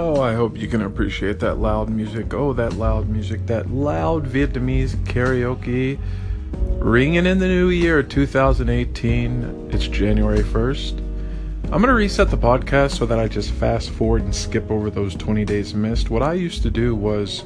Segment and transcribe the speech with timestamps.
[0.00, 2.32] Oh, I hope you can appreciate that loud music.
[2.32, 5.98] Oh, that loud music, that loud Vietnamese karaoke
[6.78, 9.70] ringing in the new year 2018.
[9.72, 10.98] It's January 1st.
[11.64, 14.88] I'm going to reset the podcast so that I just fast forward and skip over
[14.88, 16.10] those 20 days missed.
[16.10, 17.42] What I used to do was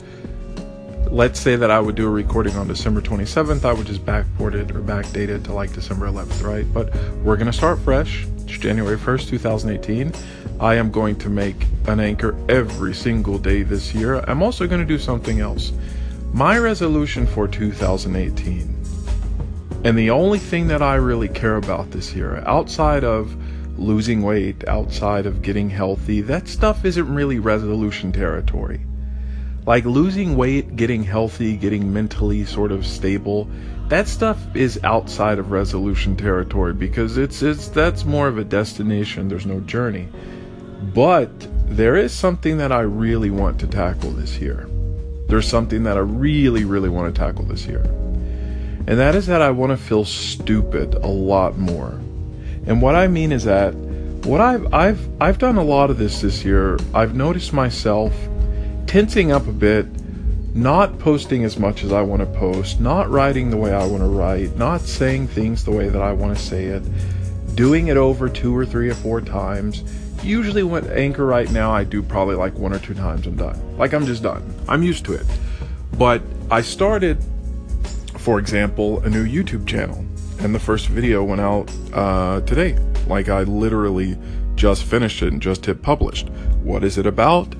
[1.12, 4.54] let's say that I would do a recording on December 27th, I would just backport
[4.54, 6.64] it or backdate it to like December 11th, right?
[6.72, 8.24] But we're going to start fresh.
[8.38, 10.14] It's January 1st, 2018.
[10.58, 14.20] I am going to make an anchor every single day this year.
[14.20, 15.72] I'm also going to do something else.
[16.32, 18.74] My resolution for 2018,
[19.84, 23.36] and the only thing that I really care about this year, outside of
[23.78, 28.80] losing weight, outside of getting healthy, that stuff isn't really resolution territory.
[29.64, 33.48] Like losing weight, getting healthy, getting mentally sort of stable,
[33.88, 39.28] that stuff is outside of resolution territory because it's it's that's more of a destination,
[39.28, 40.08] there's no journey.
[40.94, 41.30] But
[41.66, 44.68] there is something that I really want to tackle this year.
[45.28, 47.82] There's something that I really, really want to tackle this year.
[48.86, 52.00] And that is that I want to feel stupid a lot more.
[52.66, 53.74] And what I mean is that
[54.24, 56.78] what I've I've I've done a lot of this this year.
[56.94, 58.12] I've noticed myself
[58.92, 59.86] tensing up a bit,
[60.54, 64.02] not posting as much as I want to post, not writing the way I want
[64.02, 66.82] to write, not saying things the way that I want to say it,
[67.56, 69.82] doing it over two or three or four times
[70.22, 73.78] usually when anchor right now I do probably like one or two times I'm done.
[73.78, 74.42] Like I'm just done.
[74.68, 75.26] I'm used to it.
[75.96, 76.20] But
[76.50, 77.16] I started,
[78.18, 80.04] for example, a new YouTube channel,
[80.40, 82.78] and the first video went out uh, today.
[83.06, 84.18] Like I literally
[84.54, 86.28] just finished it and just hit published.
[86.62, 87.54] What is it about?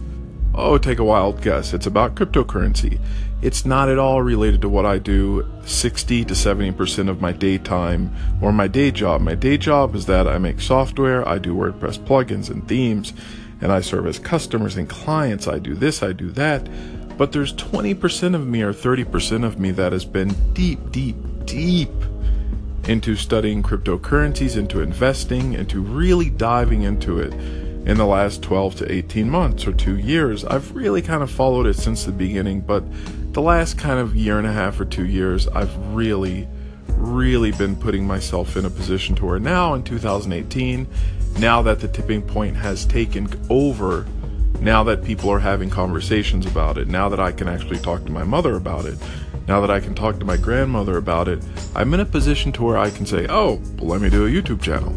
[0.54, 1.72] Oh, take a wild guess.
[1.72, 3.00] It's about cryptocurrency.
[3.40, 8.14] It's not at all related to what I do 60 to 70% of my daytime
[8.40, 9.22] or my day job.
[9.22, 13.14] My day job is that I make software, I do WordPress plugins and themes,
[13.62, 15.48] and I serve as customers and clients.
[15.48, 16.68] I do this, I do that.
[17.16, 21.90] But there's 20% of me or 30% of me that has been deep, deep, deep
[22.84, 27.32] into studying cryptocurrencies, into investing, into really diving into it
[27.84, 30.44] in the last 12 to 18 months or two years.
[30.44, 32.84] I've really kind of followed it since the beginning, but
[33.32, 36.48] the last kind of year and a half or two years, I've really,
[36.88, 40.86] really been putting myself in a position to where now in 2018,
[41.38, 44.06] now that the tipping point has taken over,
[44.60, 48.12] now that people are having conversations about it, now that I can actually talk to
[48.12, 48.96] my mother about it,
[49.48, 51.42] now that I can talk to my grandmother about it,
[51.74, 54.30] I'm in a position to where I can say, oh, well, let me do a
[54.30, 54.92] YouTube channel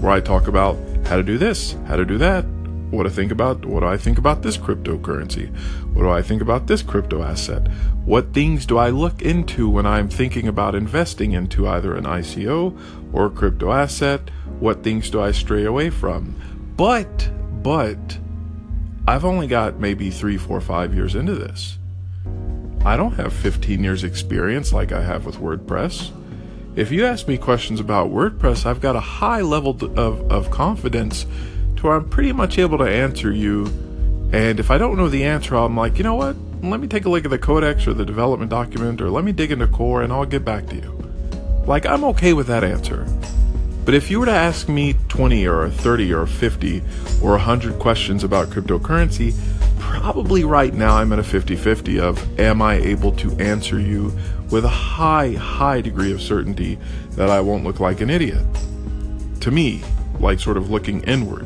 [0.00, 0.76] where I talk about
[1.10, 2.44] how to do this, how to do that,
[2.92, 5.52] what to think about, what do I think about this cryptocurrency,
[5.92, 7.66] what do I think about this crypto asset,
[8.04, 12.78] what things do I look into when I'm thinking about investing into either an ICO
[13.12, 16.36] or a crypto asset, what things do I stray away from.
[16.76, 17.28] But,
[17.60, 18.18] but,
[19.08, 21.76] I've only got maybe three, four, five years into this.
[22.84, 26.12] I don't have 15 years experience like I have with WordPress.
[26.76, 31.26] If you ask me questions about WordPress, I've got a high level of, of confidence
[31.76, 33.66] to where I'm pretty much able to answer you.
[34.32, 36.36] And if I don't know the answer, I'm like, you know what?
[36.62, 39.32] Let me take a look at the codex or the development document, or let me
[39.32, 40.96] dig into core and I'll get back to you.
[41.66, 43.04] Like, I'm okay with that answer.
[43.84, 46.82] But if you were to ask me 20 or 30 or 50
[47.20, 49.34] or 100 questions about cryptocurrency,
[49.90, 54.16] probably right now I'm at a 50 50 of am I able to answer you
[54.48, 56.78] with a high, high degree of certainty
[57.16, 58.44] that I won't look like an idiot.
[59.40, 59.82] To me,
[60.20, 61.44] like sort of looking inward.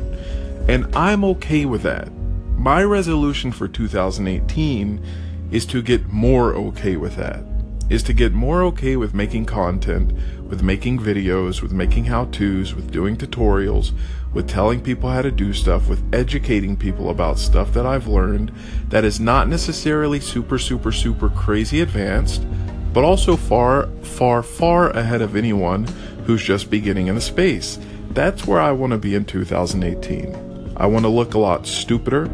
[0.69, 2.09] And I'm okay with that.
[2.55, 5.03] My resolution for 2018
[5.51, 7.43] is to get more okay with that.
[7.89, 10.13] Is to get more okay with making content,
[10.47, 13.91] with making videos, with making how to's, with doing tutorials,
[14.33, 18.51] with telling people how to do stuff, with educating people about stuff that I've learned
[18.89, 22.45] that is not necessarily super, super, super crazy advanced,
[22.93, 25.85] but also far, far, far ahead of anyone
[26.25, 27.79] who's just beginning in the space.
[28.11, 30.73] That's where I want to be in 2018.
[30.77, 32.29] I want to look a lot stupider.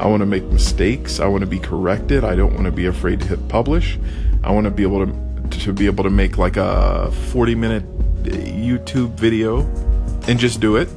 [0.00, 1.20] I want to make mistakes.
[1.20, 2.24] I want to be corrected.
[2.24, 3.98] I don't want to be afraid to hit publish.
[4.44, 5.27] I want to be able to
[5.58, 9.60] to be able to make like a 40 minute YouTube video
[10.28, 10.88] and just do it.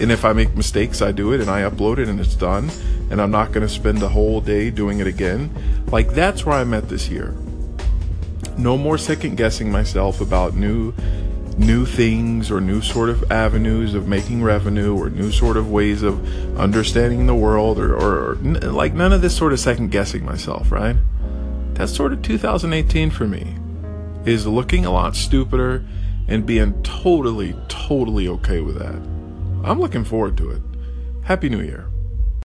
[0.00, 2.70] And if I make mistakes, I do it and I upload it and it's done.
[3.10, 5.50] And I'm not going to spend a whole day doing it again.
[5.90, 7.34] Like that's where I'm at this year
[8.60, 10.92] no more second guessing myself about new
[11.56, 16.02] new things or new sort of avenues of making revenue or new sort of ways
[16.02, 18.34] of understanding the world or, or, or
[18.70, 20.96] like none of this sort of second guessing myself right
[21.74, 23.56] that's sort of 2018 for me
[24.24, 25.84] is looking a lot stupider
[26.28, 28.94] and being totally totally okay with that.
[29.64, 30.62] I'm looking forward to it.
[31.24, 31.89] Happy new year